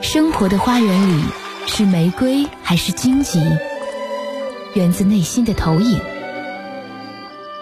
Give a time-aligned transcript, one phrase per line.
[0.00, 1.24] 生活的花园里
[1.66, 3.42] 是玫瑰还是荆棘？
[4.74, 6.00] 源自内心的投影。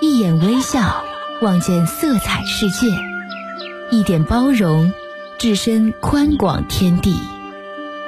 [0.02, 1.02] 一眼微笑，
[1.40, 2.88] 望见色彩世界；
[3.90, 4.92] 一点包容，
[5.38, 7.16] 置身宽广天地。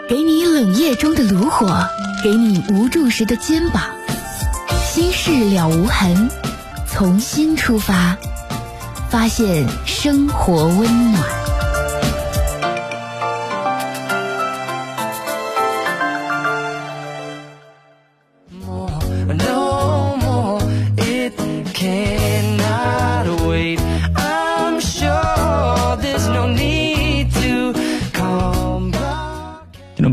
[0.07, 1.89] 给你冷夜中的炉火，
[2.23, 3.84] 给你无助时的肩膀。
[4.84, 6.29] 心事了无痕，
[6.86, 8.18] 从心出发，
[9.09, 11.38] 发现生活温暖。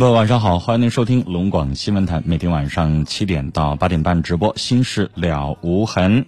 [0.06, 6.22] 各位晚上好，欢迎您收听龙广新闻台，每天晚上七点到八点半直播《心事了无痕》。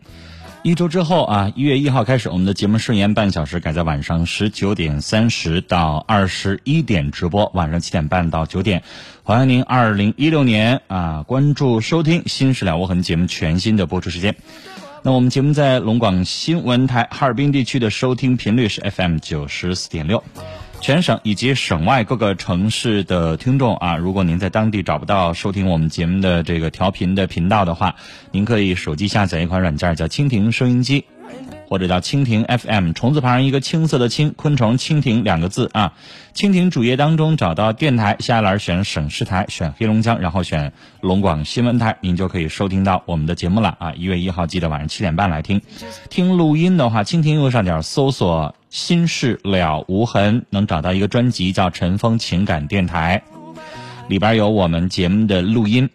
[0.63, 8.81] 一周之后啊，一月一号开始，我们的节目顺延半小时改在晚上十九点三十到二十一点直播，晚上七点半到九点。
[9.21, 14.35] 欢迎您二零一六年啊，关注收听《心事了无痕》节目全新的播出时间。
[15.03, 20.23] 那我们节目在龙广新闻台哈尔滨地区的收听频率是 FM 九十四点六。
[20.79, 27.95] 全省以及省外各个城市的听众啊，如果您在当地找不到收听我们节目的这个调频的频道的话，
[28.31, 31.03] 您可以手机下载一款软件叫蜻蜓收音机，
[31.67, 35.93] 或者叫蜻蜓 FM，虫字旁一个青色的青，昆虫蜻蜓两个字啊。
[36.33, 43.93] 蜻蜓主页当中找到电台，下栏选省市台，选黑龙江，然后选龙广新闻台，您就可以收听到我们的节目了啊。
[43.93, 45.61] 一月一号记得晚上七点半来听，
[46.09, 48.55] 听录音的话，蜻蜓右上角搜索。
[48.69, 53.23] 心事了无痕，能找到一个专辑叫《尘封情感电台》，
[54.09, 55.89] 里边有我们节目的录音。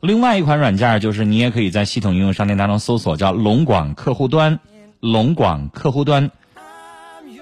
[0.00, 4.60] 另外一款软件就是你也可以在系统应用商店当中搜索叫龙广客户端，
[5.00, 6.30] 龙广客户端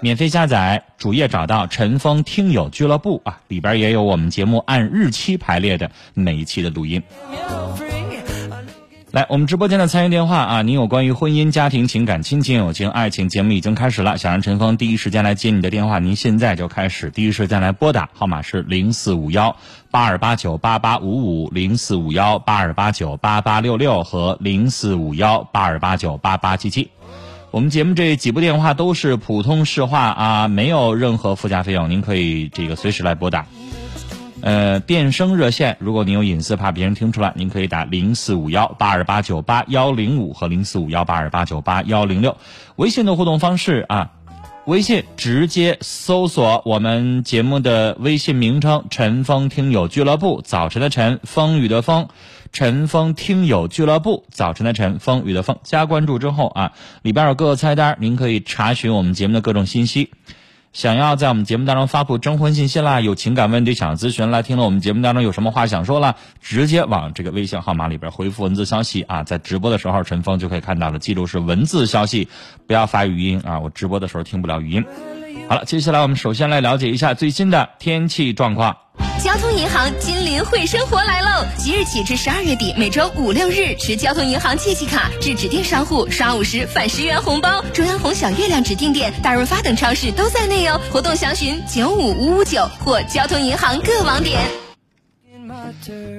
[0.01, 7.03] 免费下载，主页找到陈峰听友俱乐部啊，里边也有我们节目按日期排列的每一期的录音。
[9.17, 19.57] 来，我们直播间的参与电话啊，您有关于婚姻、家庭、情感、亲情、友情、爱情节目已经开始了，想让陈峰第一时间来接你的电话，您现在就开始第一时间来拨打，号码是零四五幺
[19.91, 26.91] 八二八九八八五五零四五幺八二八九八八六六和零四五幺八二八九八八七七。
[27.53, 33.47] 我们节目这几部电话都是普通市话啊，没有任何附加费用，您可以这个随时来拨打。
[34.43, 42.37] 呃，电声热线，如果您有隐私怕别人听出来，您可以打零四五幺八二八九八幺零五和零四五幺八二八九八幺零六。
[42.77, 44.13] 微信的互动方式啊，
[44.67, 52.09] 微信直接搜索我们节目的微信名称“陈峰听友俱乐部”，早晨的晨，风雨的风，
[52.53, 56.73] 陈峰听友俱乐部，早晨的晨，风雨的风，加关注之后啊，
[57.03, 60.11] 里边有各个菜单，您可以查询我们节目的各种信息。
[60.77, 72.29] 想要在我们节目当中发布征婚信息啦，有情感问题想咨询啦，听了我们节目当中有什么话想说了，直接往这个微信号码里边回复文字消息啊，在直播的时候陈峰就可以看到了，记住是文字消息，
[72.67, 74.85] 不要发语音啊，我直播的时候听不了语音。
[75.49, 78.77] 好了，接下来我们首先来了解一下最新的天气状况。
[79.23, 81.45] 交通银行金陵会生活来喽！
[81.59, 87.63] 即日起至十二月底，每周五六日持交通银行借记卡至指定商户刷五十返十元红包。
[87.73, 90.81] 中央红小月亮指定店、大润发等超市都在内哦。
[90.93, 94.41] 活动详询九五五五九或交通银行各网点。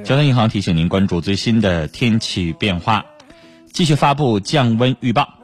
[0.03, 3.05] 交通银行提醒您关注最新的天气变化，
[3.71, 5.36] 继续发布降温预报。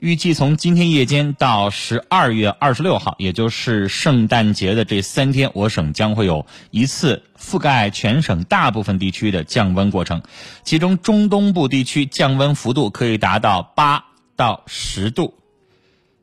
[0.00, 10.22] 预计从今天夜间到十二月二十六号，也就是圣诞节的这三天，我省将会有一次覆盖全省大部分地区的降温过程。
[10.62, 14.04] 其中中东部地区降温幅度可以达到八
[14.36, 15.34] 到十度，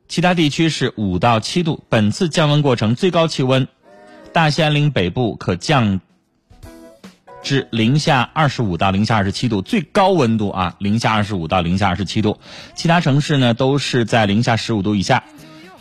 [0.08, 1.84] 其他地区是五到七度。
[1.90, 3.68] 本次降温过程最高气温，
[4.32, 6.00] 大兴安岭北部可降。
[7.42, 12.36] 至零下二十五到零下二十七度，最高温度啊，零下二十五到零下二十七度。
[12.74, 15.22] 其他城市呢都是在零下十五度以下。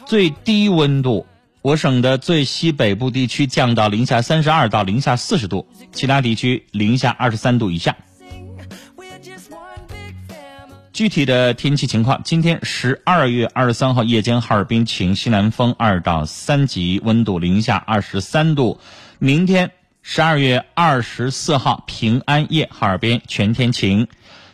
[0.06, 1.26] 最低温度，
[1.64, 7.96] 我省的最西北部地区降到零下三十二到零下四十度，其他地区零下二十三度以下。
[10.94, 18.80] 具体的天气情况，今天十二月二十三号夜间，哈尔滨晴，西南风二到三级，温度零下二十三度。
[19.18, 19.72] 明天。
[20.08, 24.08] 十二月二十四号平安夜，哈尔滨全天晴，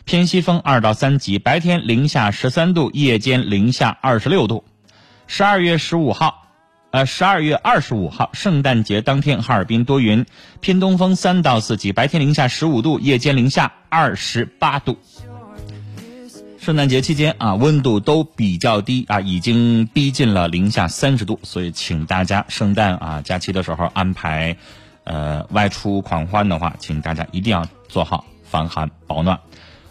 [0.06, 4.64] 偏西风二到三级，白天零下十三度，夜间零下二十六度。
[5.26, 6.48] 十二月十五号，
[6.90, 10.24] 呃，十二月二十五号圣诞节当天，哈尔滨多云，
[10.60, 14.96] 偏东风三到四级，白天零下十五度，夜间零下二十八度。
[16.58, 24.56] 圣诞节期间啊，温度都比较低啊，已经逼近了零下三十度，所以请大家圣诞啊假期的时候安排，
[25.04, 29.40] 呃外出狂欢的话，请大家一定要做好防寒保暖。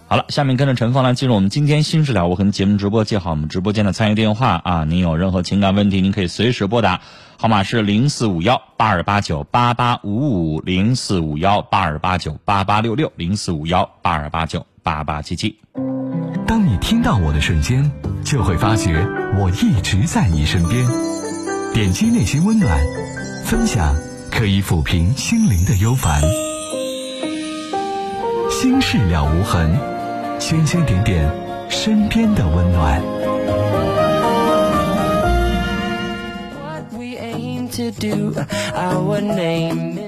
[0.07, 6.99] 好了，下面跟着陈峰来进入我们今天新事了无痕节目直播，记好我们直播间的参与电话啊，您有任何情感问题，您可以随时拨打，
[7.37, 15.57] 号码是零四五幺八二八九八八五五零四五幺八二八九八八六六零四五幺八二八九八八七七。
[16.45, 17.89] 当你听到我的瞬间，
[18.25, 19.07] 就会发觉
[19.39, 20.85] 我一直在你身边。
[21.73, 22.77] 点击内心温暖，
[23.45, 23.95] 分享
[24.31, 26.21] 可以抚平心灵的忧烦。
[28.49, 29.77] 心事了无痕，
[30.39, 31.29] 圈圈点点
[31.69, 33.01] 身边的温暖。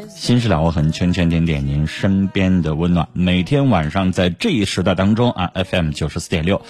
[0.10, 3.08] 心事了无痕，圈圈点点您身边的温暖。
[3.14, 6.62] 每天晚上在这一时段当中啊，FM 九十四点六，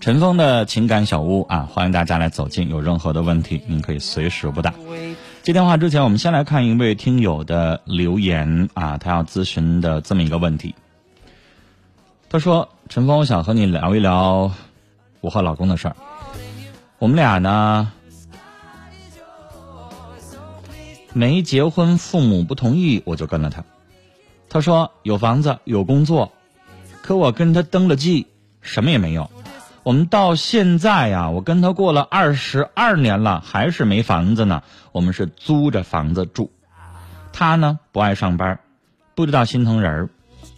[0.00, 2.68] 陈峰的情感小屋啊，欢迎大家来走进。
[2.70, 4.72] 有任何的问题，您可以随时拨打。
[5.42, 10.72] 接电话之前，我们先来看一位听友的留言啊，他要咨询的这么一个问题。
[12.30, 14.52] 他说：“陈峰，我想和你聊一聊
[15.20, 15.96] 我和老公的事儿。
[17.00, 17.90] 我们俩呢？”
[21.12, 23.64] 没结婚，父母不同意，我就跟了他。
[24.48, 26.30] 他说有房子有工作，
[27.02, 28.28] 可我跟他登了记，
[28.60, 29.28] 什么也没有。
[29.84, 34.62] 我们到现在呀，我跟他过了二十二年了，还是没房子呢。
[34.92, 36.52] 我们是租着房子住。
[37.32, 38.60] 他呢不爱上班，
[39.16, 40.08] 不知道心疼人儿。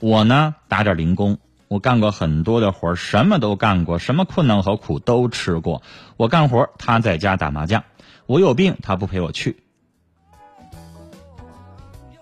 [0.00, 1.38] 我呢打点零工，
[1.68, 5.82] 我干过很多的活，什么都干过，什么困难和苦都吃过。
[6.18, 7.82] 我干活，他在家打麻将。
[8.26, 9.62] 我有病，他不陪我去。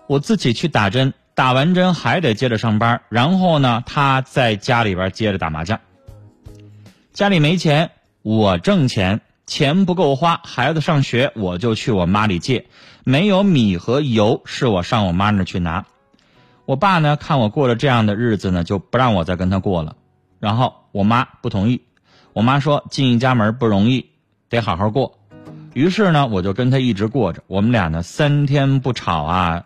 [0.07, 5.81] 我自己去打针，打完针还得接着上班，然后呢，他在家里边接着打麻将。
[7.13, 7.91] 家里没钱，
[8.23, 12.65] 我挣钱，钱不够花，孩子上学我就去我妈里借，
[13.03, 15.85] 没有米和油是我上我妈那去拿。
[16.65, 19.95] 我爸呢，看我过了这样的日子呢，就不让我再跟他过了。
[20.39, 21.83] 然后我妈不同意，
[22.33, 24.09] 我妈说进一家门不容易，
[24.49, 25.19] 得好好过。
[25.73, 27.43] 于是呢，我就跟他一直过着。
[27.45, 29.65] 我们俩呢，三天不吵啊。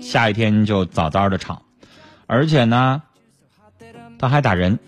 [0.00, 1.62] 下一天就早早的吵，
[2.26, 3.02] 而且呢，
[4.20, 4.78] 他还打人，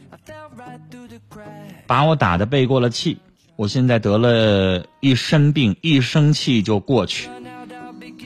[1.89, 3.19] 把我打的背过了气。
[3.57, 7.29] 我现在得了一身病，一生气就过去。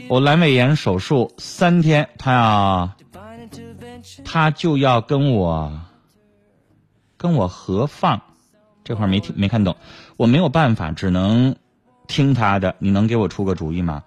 [0.09, 2.91] 我阑尾炎手术三天，他要，
[4.25, 5.81] 他就要跟我，
[7.17, 8.21] 跟我合放，
[8.85, 9.77] 这块没听没看懂，
[10.19, 11.57] 我没有办法，只能
[12.09, 12.75] 听他的。
[12.79, 14.03] 你能给我出个主意吗？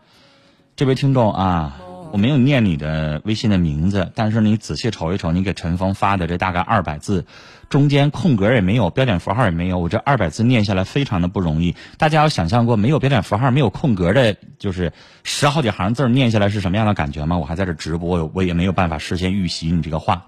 [0.75, 1.81] 这位听众啊。
[2.15, 7.25] 我没有念你的微信的名字，但是你仔细瞅一瞅，你给陈峰发的这大概二百字，
[7.67, 9.79] 中间空格也没有，标点符号也没有。
[9.79, 11.75] 我这二百字念下来非常的不容易。
[11.97, 17.37] 大家有想象过没有标点符号、没有空格的，就是十好几行字念下来是什么样的感觉吗？
[17.37, 20.25] 我还在这直播，我也没有办法事先预习你这个话，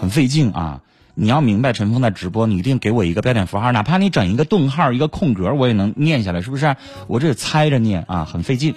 [0.00, 0.80] 很费劲啊！
[1.14, 6.74] 你要明白陈峰在直播，你一定给我一个标点符号，哪怕你整一个顿号、一个空格，我也能念下来，是不是？
[7.08, 8.74] 我这猜着念啊，很费劲。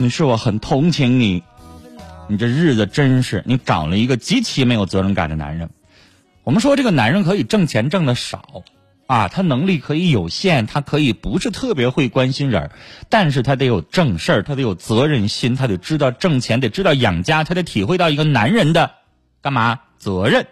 [0.00, 1.42] 你是我很同情你，
[2.28, 5.70] 你这日子真是你找了一个极其没有责任感的男人。
[6.44, 8.62] 我们说这个男人可以挣钱挣的少，
[9.08, 12.70] 啊，他能力可以有限，他可以不是特别会关心人，
[13.08, 18.92] 但是他得有正事儿，他得有责任心，他得知道挣钱，得知道养家，他得体会到一个男人的
[19.42, 20.46] 干嘛责任。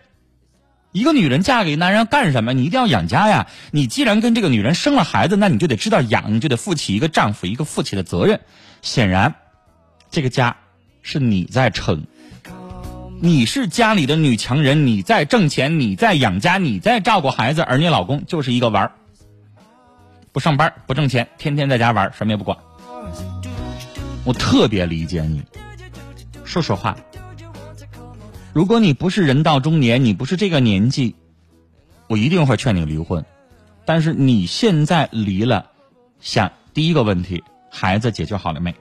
[0.90, 2.52] 一个女人嫁给男人干什么？
[2.52, 3.46] 你一定要养家呀！
[3.70, 8.40] 你既然跟这个女人生了孩子，那你就得知道养，你就得负起一个丈夫、一个父亲的责任。
[8.86, 9.34] 显然，
[10.12, 10.56] 这个家
[11.02, 12.06] 是你在撑，
[13.20, 18.92] 你是家里的女强人，你在挣钱，你在养家，你在照顾孩子，而你老公就是一个玩儿，
[20.30, 22.56] 不上班不挣钱，天天在家玩，什么也不管。
[24.22, 25.42] 我特别理解你，
[26.44, 26.96] 说实话。
[28.52, 31.16] 如果你不是人到中年，你不是这个年纪，
[32.06, 33.24] 我一定会劝你离婚。
[33.84, 35.72] 但是你现在离了，
[36.20, 37.42] 想第一个问题，
[37.78, 38.74] 孩子解决好了没？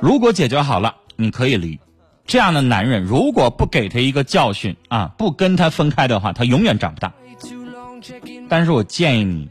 [0.00, 1.78] 如果解决好了，你可以离。
[2.26, 7.12] 这样的男人，如果不给他一个教训啊，不跟他分开的话，他永远长不大。
[8.48, 9.48] 但是我建议你。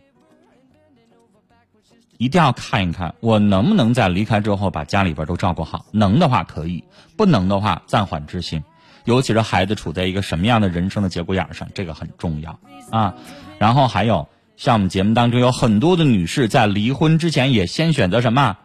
[2.17, 5.85] 一定要看一看，我能不能在离开之后把家里边都照顾好。
[5.91, 6.83] 能的话可以，
[7.15, 8.63] 不能的话暂缓执行。
[9.05, 13.13] 尤其是孩子处在一个什么样的人生的节骨眼上，这个很重要啊。
[13.59, 14.27] 然后还有，
[14.57, 18.57] 像我们节目当中有很多的女士在离婚之前也先选择什么，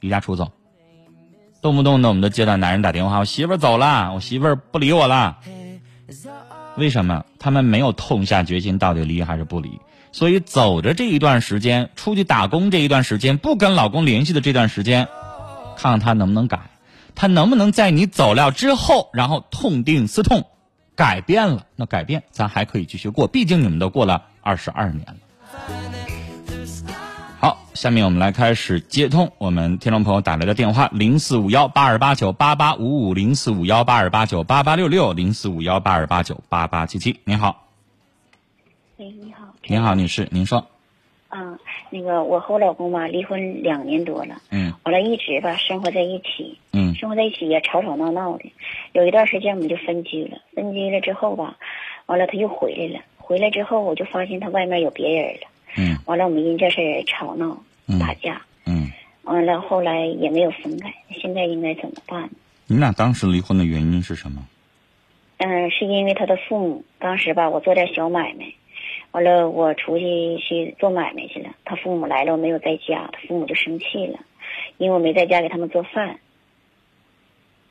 [0.00, 0.50] 离家出走。
[1.62, 5.38] 动不动的我们都接到男人打电话，我媳妇走了，我媳妇不理我了，
[6.76, 7.24] 为什么？
[7.38, 9.80] 他们没有痛下决心，到底离还是不离？
[10.10, 15.06] 所以走着这一段时间，出去打工这一段时间，不跟老公联系的这段时间，
[15.76, 16.58] 看看他能不能改，
[17.14, 20.44] 他能不能在你走了之后，然后痛定思痛，
[20.96, 21.66] 改变了。
[21.76, 25.16] 那改变，咱还可以继续过，毕竟你们都过了二十二年了。
[27.38, 37.20] 好，下面我们来开始接通我们听众朋友打来的电话：零四五幺八二八九八八五五，零四五幺八二八九八八六六，零四五幺八二八九八八七七。
[37.24, 37.68] 您好，
[38.96, 39.44] 喂，你好。
[39.66, 40.66] 您好，女士，您说。
[41.28, 41.58] 啊，
[41.90, 48.52] 那个我和我老公吧离婚两年多了，嗯完了一直吧生活在一起，嗯生活在一起也吵吵闹闹的。
[48.92, 51.56] 有一段时间我们就分居了，分居了之后吧，
[52.06, 58.88] 完了他又回来了，回来之后我就发现他外面有别人了，嗯完了我们因这事儿吵闹嗯打架，嗯，
[59.24, 62.30] 完了后来也没有分开，现在应该怎么办？
[62.68, 64.46] 你俩当时离婚的原因是什么？
[65.38, 68.46] 嗯，是因为他的父母当时吧，我做点小买卖，
[69.10, 74.20] 完了我出去去做买卖去了，他父母来了，我没有在家，他父母就生气了，
[74.78, 76.20] 因为我没在家给他们做饭，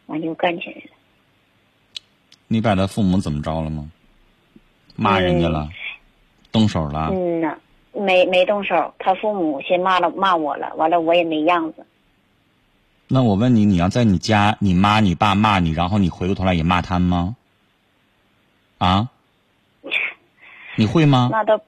[0.08, 0.90] 完就干起来了。
[2.50, 3.90] 你把他父母怎么着了吗？
[4.96, 5.70] 骂人家了，
[6.52, 7.10] 动手了？
[7.12, 7.56] 嗯呐，
[7.94, 11.86] 没没动手，他父母先骂了骂我了，完了我也没样子。
[13.08, 17.36] 那我问你，你要在你家，你妈你爸骂你，然后你回过头来也骂他们吗？
[18.80, 19.10] 啊？
[20.76, 21.30] 你会吗？
[21.32, 21.62] 那倒，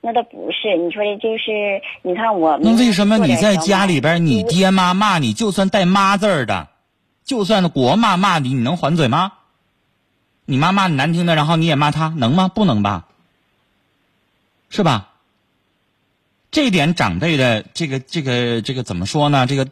[0.00, 2.58] 那倒不是，你说的就是，你看我。
[2.58, 6.68] 那为什么你在家里边，你爹妈骂你，就算带妈字儿的，
[7.24, 9.32] 就算国骂骂你，你能还嘴吗？
[10.46, 12.48] 你妈骂你难听的，然后你也骂她，能吗？
[12.48, 13.04] 不能吧？
[14.70, 15.10] 是吧？
[16.50, 19.46] 这点长辈的这个这个这个怎么说呢？
[19.46, 19.68] 这个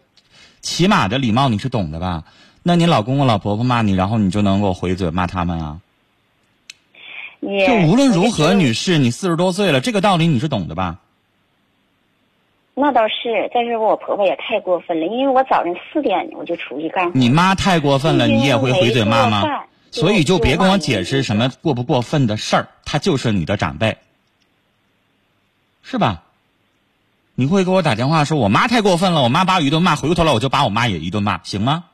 [0.61, 2.25] 起码的礼貌你是懂的吧？
[2.63, 5.81] 那你老公公老婆婆骂你，然后你就能够回嘴骂他们啊？
[7.41, 10.99] 也就无论如何，女士，你四十多岁了，这个道理你是懂的吧？
[12.75, 17.13] 那倒是，但是我婆婆也太过分了，因为我早上四点我就出去干活。
[17.15, 19.43] 你妈太过分了，你也会回嘴骂吗？
[19.95, 23.97] 所以就别跟我解释什么过不过分的事儿，他就是你的长辈，
[25.85, 26.25] 是吧？
[27.37, 31.85] 你会给我打电话说我妈太过分了，我妈把我一顿骂，回过头来我就把我妈也一顿骂，行吗？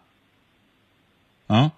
[1.49, 1.71] 嗯，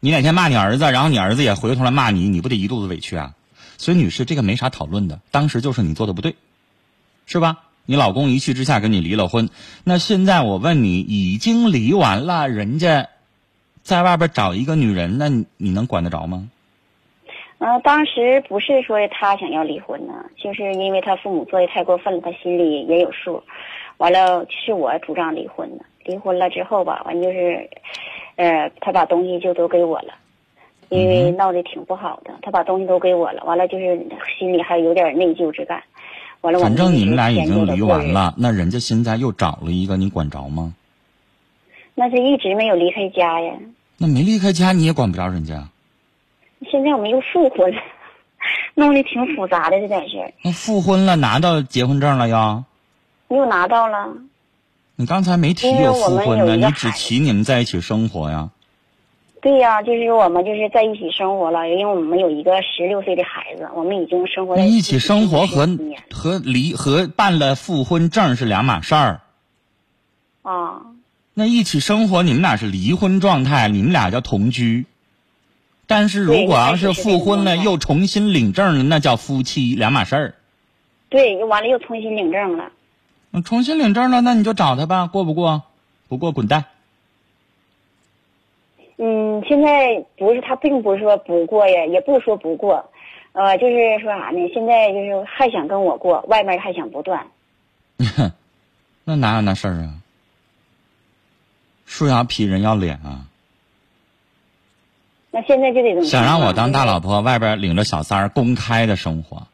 [0.00, 3.34] 你哪天骂你儿子，然后你儿子也回过头来骂你，你不得一肚子委屈啊？
[3.78, 6.34] 所以女士，这个没啥讨论的，当时就是你做的不对，
[7.26, 7.58] 是吧？
[7.84, 9.48] 你老公一气之下跟你离了婚，
[9.84, 13.08] 那现在我问你，已经离完了，人家
[13.86, 16.48] 在外边找一个女人，那你你能管得着吗？
[17.58, 23.40] 呃，当时不是说他想要离婚呢，就是因为他父母做的太过分了，他心里也有数。
[23.98, 25.84] 完了，是我主张离婚的。
[26.04, 27.70] 离婚了之后吧，完就是，
[28.34, 30.14] 呃，他把东西就都给我了，
[30.88, 33.44] 因为闹得挺不好的，他把东西都给我了。
[33.44, 34.04] 完了就是
[34.36, 35.80] 心里还有点内疚之感。
[36.40, 40.74] 完了，反正你们俩已经离完了，那人家现在又找了一个，你管着吗？
[41.94, 43.54] 那是一直没有离开家呀。
[43.98, 45.68] 那没离开家你也管不着人家，
[46.70, 47.80] 现在我们又复婚了，
[48.74, 52.64] 弄得挺复杂的这点事儿，那复婚了拿到结婚证了呀？
[53.28, 54.12] 又拿到了。
[54.96, 58.50] 你刚才没提有我复婚呢，你只提你们在一起生活呀。
[59.42, 65.68] 对呀、就是我们就是在一起生活了，因为我们有一个十六岁的孩子，我们已经生活在那一起生活和
[66.10, 69.20] 和离和办了复婚证是两码事儿。
[70.42, 70.80] 啊，
[71.38, 74.86] 那一起生活，你们俩是离婚状态，你们俩叫同居。
[75.86, 80.34] 但是如果要是复婚了又重新领证了，那叫夫妻两码事儿。
[81.10, 82.72] 对，又完了又重新领证了。
[83.30, 85.64] 那重新领证了，那你就找他吧，过不过？
[86.08, 86.64] 不过滚蛋。
[88.96, 92.90] 嗯，现在不是他，并不是说不过呀，也不说不过，
[93.32, 94.38] 呃，就是说啥呢？
[94.54, 97.26] 现在就是还想跟我过，外面还想不断。
[99.04, 99.96] 那哪有那事儿啊？
[101.86, 103.24] 树要皮，人要脸啊！
[105.30, 107.20] 那现在就得么想让我当大老婆？
[107.20, 109.46] 外边领着小三儿公开的生活，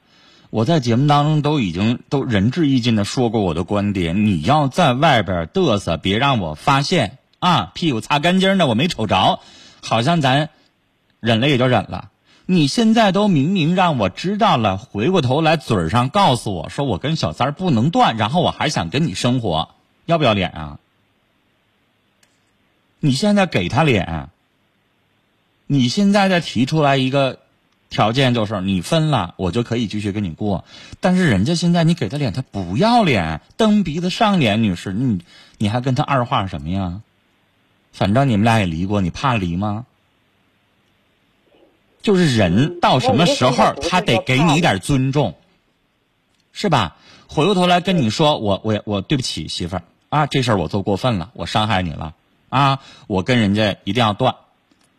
[0.51, 4.27] 我在节目当中都已经都仁至义尽的说过我的观点。
[4.27, 7.71] 你要在外边嘚瑟，别让我发现啊！
[7.75, 9.41] 屁股擦干净的，我没瞅着，
[9.83, 10.49] 好像咱
[11.21, 12.11] 忍了也就忍了。
[12.47, 19.71] 你现在都明明让我知道了，回过头来嘴上告诉我说我跟小三儿不能断，然后我还想跟你生活，
[20.07, 20.79] 要不要脸啊？
[23.05, 24.29] 你现在给他脸，
[25.67, 27.41] 你现在再提出来一个
[27.91, 30.65] 条件，就是你分了，我就可以继续跟你过。
[31.01, 35.21] 但是人家现在你给他脸，他不要脸，蹬鼻子上脸，女士，你
[35.59, 37.01] 你还跟他二话什么呀？
[37.93, 39.85] 反正你们俩也离过，你怕离吗？
[42.03, 45.35] 就是人到什么时候他得给你一点尊重，
[46.53, 46.97] 是吧？
[47.27, 52.15] 回过头来跟你说，我我我对不起媳妇儿啊，这事儿我做过分了，我伤害你了
[52.53, 54.35] 啊，我跟人家一定要断。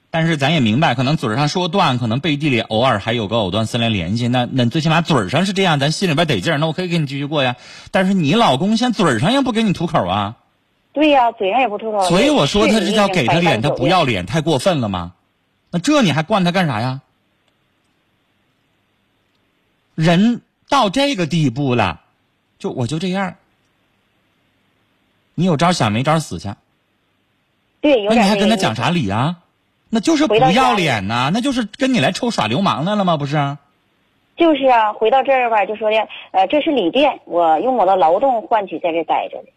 [0.10, 4.28] 但是咱也明白，可能嘴上说断，可能背地里偶尔还有个藕断丝连联系。
[4.28, 6.58] 那那最起码嘴上是这样，咱心里边得劲儿。
[6.58, 7.56] 那我可以跟你继续过呀。
[7.92, 10.36] 但是你老公现在嘴上也不给你吐口啊，
[10.94, 12.10] 对呀、嘴上也不吐口。
[12.10, 14.04] 所以我说他这叫给他脸，他不要。
[14.04, 15.14] 脸，太过分了吗？
[15.70, 17.02] 那这你还惯他干啥呀？
[19.94, 22.02] 人到这个地步了，
[22.58, 23.36] 就我就这样，
[25.36, 26.50] 你有招想没招死去。
[27.84, 29.38] 对，有那你点那个还跟他讲啥理啊？
[29.90, 33.18] 那就是不要脸呐、那就是跟你来臭耍流氓来了吗？
[33.18, 33.58] 不是？
[34.36, 35.98] 就是啊，回到这儿吧，就说的，
[36.32, 39.50] 呃，这是旅店，我用我的劳动换取在这待着的。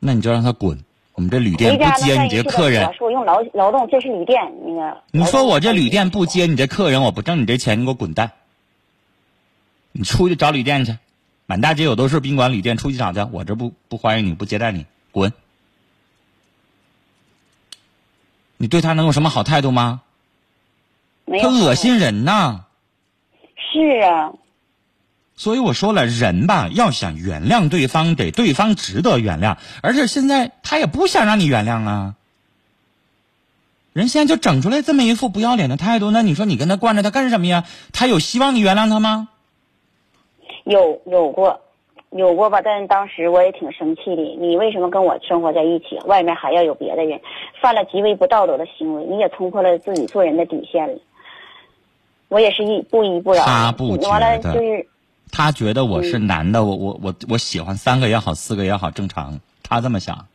[0.00, 0.78] 那你就让他滚。
[1.14, 2.92] 我们这旅店不接你这客人我。
[2.94, 4.96] 说我用劳劳动，这是旅店那个。
[5.12, 8.32] 你说我这旅店不接你这客人，我不挣你这钱，你给我滚蛋！
[9.92, 10.96] 你出去找旅店去，
[11.46, 13.20] 满大街有都是宾馆、旅店，出去找去。
[13.30, 15.32] 我这不不欢迎你，不接待你，滚！
[18.62, 20.02] 你对他能有什么好态度吗？
[21.24, 22.66] 没有他恶心人呐！
[23.56, 24.30] 是啊，
[25.34, 32.14] 所以我说了，人吧，要想原谅对方，得对方值得原谅，而且现在他也不想让你原谅啊。
[33.94, 37.64] 人现在就整出来这么一副不要脸的态度，那你说你跟他惯着他干什么呀？
[37.92, 39.26] 他有希望你原谅他吗？
[40.62, 41.60] 有有过，
[42.14, 44.22] 有过吧，但是当时我也挺生气的。
[44.38, 45.98] 你为什么跟我生活在一起？
[46.04, 47.20] 外面还要有别的人，
[47.60, 50.98] 犯了极为不道德的行为，你也冲破了自己做人的底线了。
[52.28, 53.44] 我也是一不依不饶。
[53.44, 54.86] 他不觉得完了就是
[55.30, 59.40] 他觉得我是男的，我我我我喜欢三个也好，四个也好，正常。
[59.62, 60.26] 他这么想。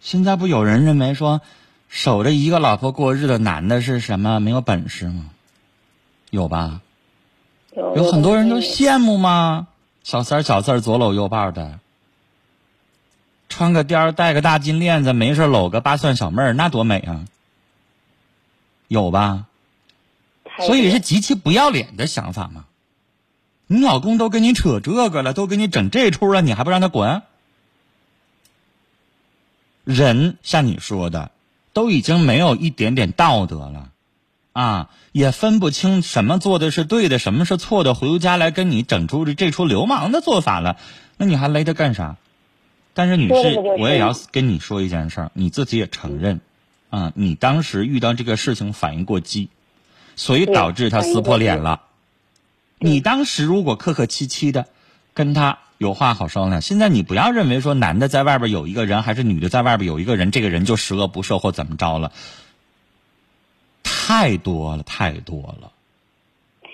[0.00, 1.42] 现在不有人认为说，
[1.88, 5.30] 守着一个老婆过日子，男的是什么没有本事吗？
[6.30, 6.80] 有吧？
[7.74, 9.68] 有有很多人都羡慕吗？
[10.02, 11.78] 小三儿小四儿左搂右抱的，
[13.48, 17.24] 穿个貂儿戴个大金链子，没事搂个八蒜小妹儿，那多美啊！
[18.88, 19.44] 有吧？
[20.60, 22.64] 所以是极其不要脸的想法吗。
[23.66, 27.22] 你老公都跟你扯这个了，都给你整这出了，你还不让他滚？
[29.84, 31.30] 人像你说的，
[31.74, 33.90] 都已经没有一点点道德了，
[34.58, 40.78] 啊，也分不清什么做的是对的，什么是错的，回家来跟你整出这出流氓的做法了，
[41.16, 42.16] 那你还勒他干啥？
[42.92, 46.40] 但是女士我也要跟你说一件事儿，你自己也承认，
[46.90, 49.48] 啊，你当时遇到这个事情反应过激，
[50.16, 51.82] 所以导致他撕破脸了。
[52.80, 54.66] 你当时如果客客气气的
[55.14, 62.10] 跟他有话好商量，现在你不要认为说男的在外边有一个人，还是女的在外边有一个人，这个人就十恶不赦或怎么着了，
[64.08, 65.70] 太多了，太多了。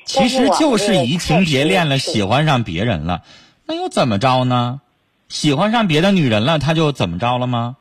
[0.06, 3.22] 其实就是移情别恋了，喜欢上别人了，
[3.66, 4.80] 那又怎么着呢？
[5.28, 7.74] 喜欢上别的女人了，他就怎么着了吗？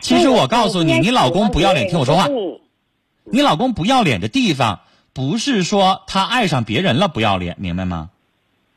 [0.00, 2.26] 其实我告诉你，你老公不要脸，听我说话。
[3.24, 4.80] 你老公不要脸的地方，
[5.12, 8.08] 不是说他爱上别人了不要脸，明白吗？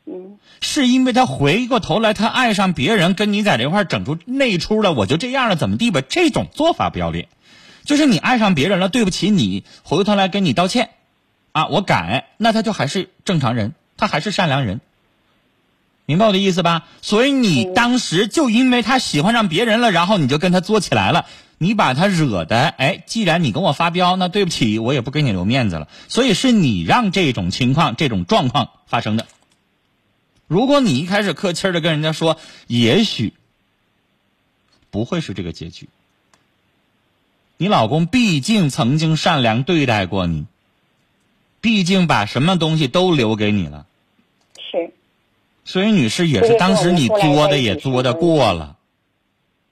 [0.04, 6.02] 嗯，是因为他回过头来，他爱上别人，跟你在这块儿整出内出了，我就这样了，怎么地吧？
[6.06, 7.28] 这种做法不要脸，
[7.88, 10.90] 就是你爱上别人了，对不起你，回过头来跟你道歉，
[11.52, 14.82] 啊，我改，那他就还是正常人，他还是善良人，
[16.04, 16.84] 明白我的意思吧？
[17.00, 21.24] 所以你当时就因为他喜欢上别人了，然后你就跟他作起来了，
[21.56, 25.88] 你把他惹的，哎，既然你跟我发飙，那对不起，我也不给你留面子了。
[26.08, 29.26] 所以是你让这种情况、这种状况发生的。
[30.46, 33.32] 如果你一开始客气的跟人家说，也许
[34.90, 35.88] 不会是这个结局。
[37.60, 40.46] 你老公毕竟曾经善良对待过你，
[41.60, 43.84] 毕竟把什么东西都留给你了。
[44.56, 44.92] 是，
[45.64, 48.76] 所以女士也是当时你作的也作的过了。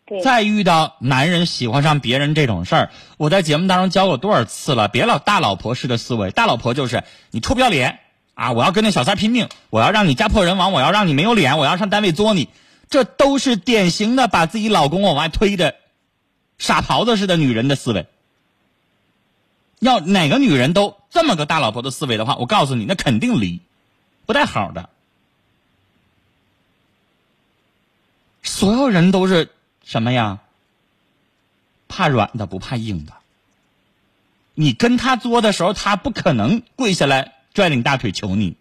[0.05, 4.89] 对，再遇到男人喜欢上别人这种事儿，我在节目当中教过多少次了？
[4.89, 8.01] 别老大老婆式的思维，大老婆就是你臭不要脸
[8.35, 8.51] 啊！
[8.51, 12.49] 我要跟那小三拼命，我要让你家破人亡，我要让你没有脸，我要上单位作你，
[12.91, 15.77] 这都是典型的把自己老公往外推的
[16.59, 18.07] 傻狍子似的女人的思维。
[19.79, 23.61] 要哪个女人都这么个大老婆的思维的话，我告诉你，那肯定离，
[24.25, 24.89] 不带好的。
[28.43, 29.51] 所有人都是
[29.85, 30.41] 什么呀？
[31.89, 33.13] 怕软的不怕硬的。
[34.55, 38.57] 你跟他作的时候，他不可能跪下来拽你大腿求你。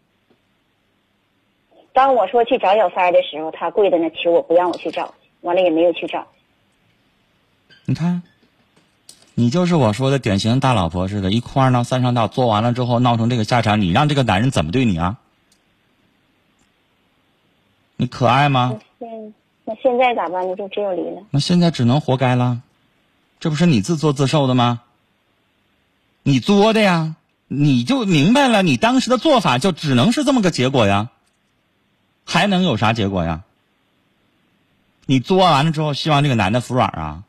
[1.93, 6.27] 当我说去找小三儿的时候，他跪在那求我不让我去找，完了也没有去找。
[7.87, 8.23] 你看，
[9.35, 15.17] 你就是我说的典型大老婆似的，一哭二闹三上吊，做完了之后闹成这个下场，你让这个男人怎么对你啊？
[17.95, 18.79] 你可爱吗？
[18.99, 19.33] 那现
[19.65, 20.55] 那现在咋办呢？
[20.55, 21.23] 就只有离了。
[21.29, 22.61] 那现在只能活该了，
[23.39, 24.81] 这不是你自作自受的吗？
[26.23, 27.15] 你作的呀，
[27.47, 31.09] 你就明白了，你当时的做法就只能是这么个结果呀，
[32.25, 33.43] 还能有啥结果呀？
[35.05, 37.23] 你作完了之后，希望这个男的服软啊？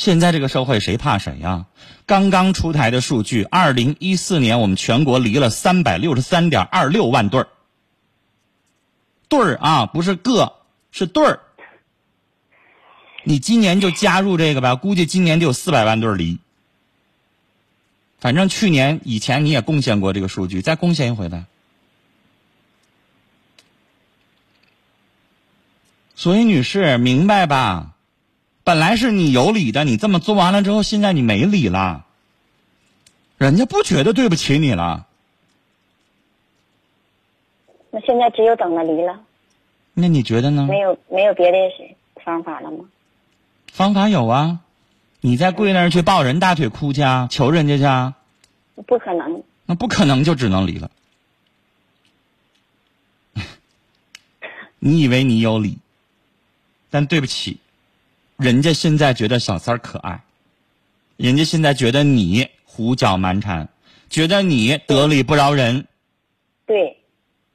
[0.00, 1.66] 现在这个社会谁怕谁呀？
[2.06, 7.48] 刚刚出台的数据，二零一四年我们全国离了三百六十三点二六万对儿，
[9.28, 10.54] 对儿啊，不是个，
[10.90, 11.40] 是对儿。
[13.24, 16.38] 你今年就加入这个吧，估计今年得有四百万对儿离。
[18.20, 21.44] 反正去年以前你也贡献过这个数据，再贡献一回呗。
[26.14, 27.92] 所以，女士明白吧？
[28.62, 32.04] 本来是你有理的，你这么做完了之后，现在你没理了，
[33.38, 35.06] 人家不觉得对不起你了。
[37.90, 39.18] 那现在只有等着离了，
[39.94, 40.66] 那你觉得呢？
[40.68, 41.58] 没有没有别的
[42.24, 42.84] 方法了吗？
[43.72, 44.60] 方法有啊，
[45.20, 48.14] 你再跪那儿去抱人大腿哭去啊，求人家去啊。
[48.86, 50.90] 不可能，那不可能，就只能离了。
[54.78, 55.78] 你以为你有理，
[56.90, 57.58] 但对不起，
[58.40, 60.22] 人家现在觉得小三儿可爱，
[61.18, 63.68] 人家现在觉得你胡搅蛮缠，
[64.08, 65.86] 觉得你得理不饶人。
[66.66, 66.96] 对，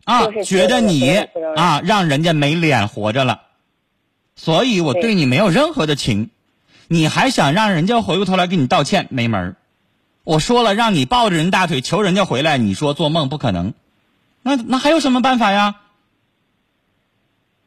[0.03, 1.17] 啊就，是觉得你
[1.55, 3.41] 啊让人家没脸活着了，
[4.35, 5.15] 所以我对对。
[5.15, 6.29] 你没有任何的情，
[6.87, 9.55] 你还想让人家回过头来给你道歉，没门儿。
[10.23, 13.73] 我说了，让你抱着人大腿求人家回来，你说做梦不可能，
[14.43, 15.77] 那那还有什么办法呀？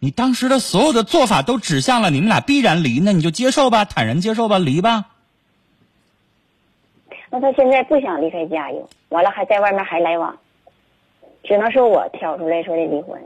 [0.00, 5.06] 你当时的所有的做法都指向了你们俩必然离，那你就接受吧，坦然接受吧，离吧。
[7.30, 10.38] 那他现在不想离开家又，完了还在外面还来往，
[11.44, 13.20] 只能说我挑出来说的离婚。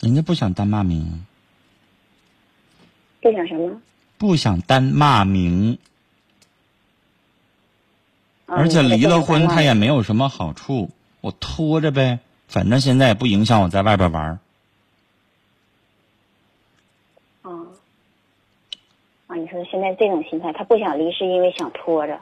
[0.00, 1.24] 人家不想担骂名，
[3.20, 3.80] 不想什么？
[4.18, 5.78] 不想担骂名，
[8.46, 12.20] 啊而且离了婚他也没有什么好处，我拖着呗，
[12.52, 14.38] 反正现在也不影响我在外边玩儿。
[17.40, 17.50] 啊
[19.26, 19.36] 啊！
[19.36, 22.20] 你说现在这种心态，他不想离是因为想拖着。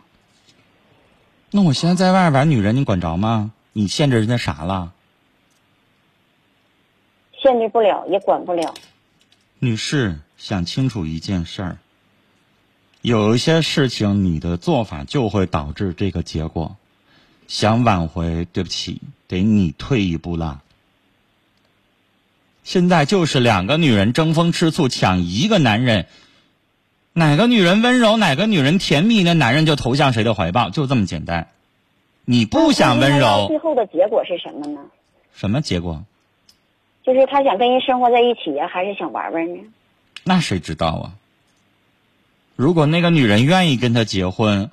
[1.51, 3.51] 那我现在在外边玩女人，你管着吗？
[3.73, 4.93] 你限制人家啥了？
[7.43, 8.73] 限制不了，也管不了。
[9.59, 11.79] 女士，想清楚一件事儿，
[13.03, 16.77] 有一些事情你的做法就会导致这个结果。
[17.49, 20.61] 想挽回，对不起，得你退一步了。
[22.65, 26.07] 现在就是两个女人争风吃醋抢一个男人，
[27.13, 31.49] 哪个女人温柔，哪个女人甜蜜，那男人就投向谁的怀抱，就这么简单。
[32.25, 34.81] 你不想温柔最，后的结果是什么呢？
[35.35, 36.05] 什么结果？
[37.03, 39.63] 就是他想跟人生活在一起呀、还是想玩玩呢？
[40.25, 41.13] 那谁知道啊？
[42.57, 44.71] 如果那个女人愿意跟他结婚，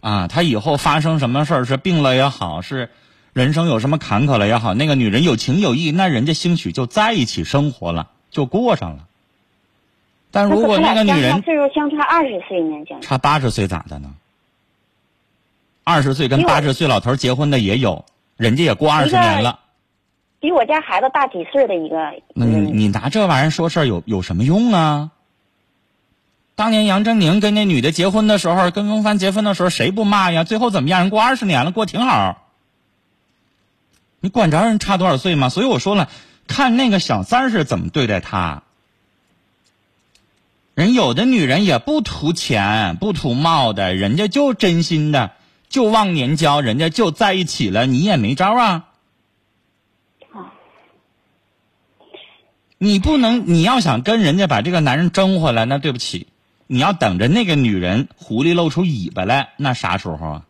[0.00, 2.90] 啊，他以后发生什么事儿，是病了也好，是
[3.38, 9.06] 人生有什么坎坷了也好，那个女人有情有义，那人家兴许就在一起生活了，就过上了。
[10.32, 14.12] 但如果那个女人岁数相差二十岁呢，讲差八十岁咋的呢？
[15.84, 18.04] 二十岁跟八十岁老头结婚的也有，
[18.36, 19.60] 人家也过二十年了。
[20.40, 21.96] 比我家孩子大几岁的一个。
[22.34, 25.12] 那你你拿这玩意儿说事儿有有什么用啊？
[26.56, 30.42] 当年杨振宁跟那女的结婚的时候，跟翁帆结婚的时候，谁不骂呀？
[30.42, 31.02] 最后怎么样？
[31.02, 32.47] 人过二十年了，过挺好。
[34.20, 35.48] 你管着人差多少岁吗？
[35.48, 36.08] 所以我说了，
[36.46, 38.62] 看那个小三是怎么对待他。
[40.74, 45.32] 人有的女人也不图钱，不图貌的，人家就真心的，
[45.68, 48.84] 就忘年交，人家就在一起了，你也没招啊。
[50.32, 50.54] 啊
[52.78, 56.28] 你不能，你要想跟人家把这个男人争回来，那对不起，
[56.68, 60.42] 你要等着那个女人狐狸露出尾巴来，那啥时候啊？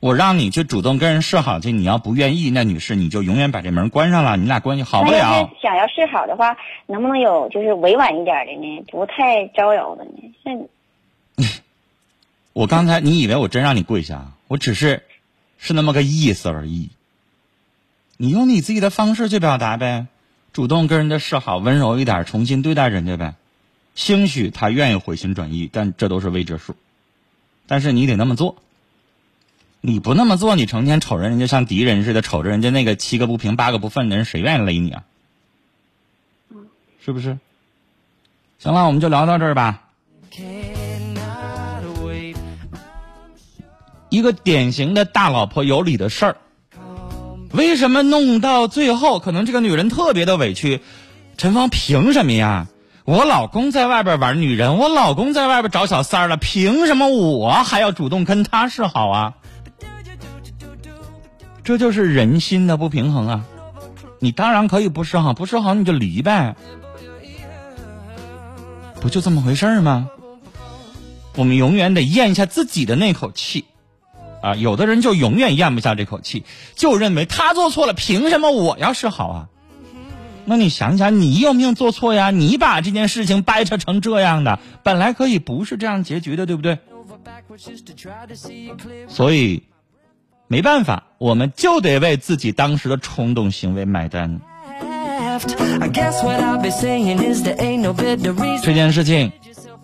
[0.00, 5.50] 我让你去主动跟人示好去，你要不愿意，那女士你就永远把这门关上了，你俩关系好不了。
[5.60, 6.56] 想要示好的话，
[6.86, 8.84] 能不能有就是委婉一点的呢？
[8.90, 10.10] 不太招摇的呢？
[10.44, 11.48] 像
[12.52, 14.32] 我刚才你以为我真让你跪下啊？
[14.46, 15.02] 我只是
[15.58, 16.90] 是那么个意思而已。
[18.16, 20.06] 你用你自己的方式去表达呗，
[20.52, 23.34] 主动跟人家示好，温柔一点，重新对待人家呗。
[23.96, 26.76] 兴许他愿意回心转意，但这都是未知数。
[27.66, 28.54] 但是你得那么做。
[29.80, 35.02] 你不那么做，你成天瞅着人家像敌人似的，瞅着人家那个七个不平八个不忿的人，谁愿意勒你啊？
[37.04, 37.38] 是不是？
[38.58, 39.82] 行了，我们就聊到这儿吧。
[44.08, 46.36] 一个典型的大老婆有理的事儿，
[47.52, 50.80] 为什么弄到最后，可能这个女人特别的委屈？
[51.36, 52.66] 陈芳凭什么呀？
[53.04, 59.34] 我老公在外边玩女人，我老公在外边找小三儿了，凭什么我还要主动跟他示好啊？
[61.68, 63.44] 这就是人心的不平衡啊！
[64.20, 66.56] 你当然可以不示好，不示好你就离呗，
[69.02, 70.08] 不就这么回事儿吗？
[71.36, 73.66] 我们永远得咽下自己的那口气。
[74.40, 79.48] 啊，有的人就永远咽不下这口气，就认为他做错了，凭什么我要示好啊？
[80.46, 82.30] 那你想想，你有没有做错呀？
[82.30, 86.78] 你把这件事情掰扯成这样的，本来可以不是这样结局的，对不对？
[89.06, 89.64] 所以
[90.48, 94.40] 没办法，我们就得为自己当时的冲动行为买单。
[98.62, 99.30] 这件事情，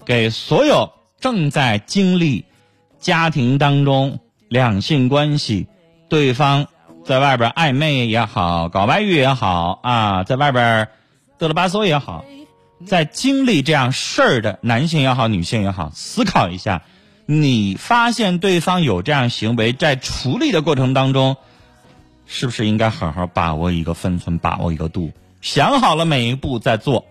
[0.05, 2.45] 给所有正在经历
[2.99, 4.19] 家庭当中。
[4.51, 5.67] 两性关系，
[6.09, 6.67] 对方
[7.05, 10.87] 在外边暧昧也好，搞外遇也好啊，在外边
[11.41, 12.25] 嘚了吧嗦也好，
[12.87, 16.83] 在经历这样事儿的男性也好，女性也好，思考一下，
[17.27, 21.37] 你发现对方有这样行为，在处理的过程当中，
[22.27, 25.11] 是不是应该好好把握一个分寸，把握一个度，
[25.41, 27.07] 想好了每一步再做，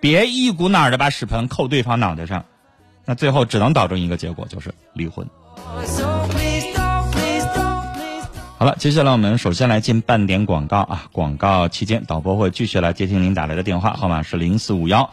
[0.00, 2.44] 别一股脑的把屎盆扣对方脑袋上，
[3.06, 5.26] 那最后只能导致一个结果，就是离婚。
[8.58, 11.06] 好了，接下来我们首先来进半点广告啊！
[11.10, 15.10] 广告期间，导播会继续来接听您打来的电话，号码是零四五幺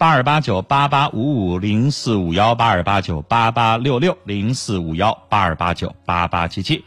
[0.00, 6.86] 八二八九八八五五零四五幺八二八九八八六六零四五幺八二八九八八七七。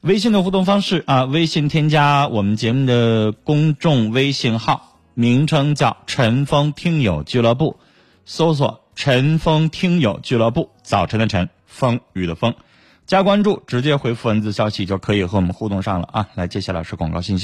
[0.00, 7.78] 微信的互动方式啊，微信添加我们节目的公众微信号，名称叫“陈峰听友俱乐部”，
[8.26, 12.56] 搜索“陈峰听友俱乐部”，早晨的晨，风雨的风。
[13.06, 16.28] 加关注，直接回复文字消息就可以和我们互动上了啊！
[16.34, 17.42] 来，接下来是广告信息。